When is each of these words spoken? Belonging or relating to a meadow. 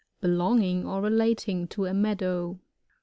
Belonging 0.19 0.83
or 0.87 0.99
relating 0.99 1.67
to 1.67 1.85
a 1.85 1.93
meadow. 1.93 2.59